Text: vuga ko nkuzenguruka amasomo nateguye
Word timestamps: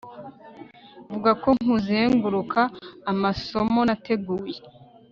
vuga 1.11 1.31
ko 1.41 1.49
nkuzenguruka 1.61 2.61
amasomo 3.11 3.79
nateguye 3.87 4.57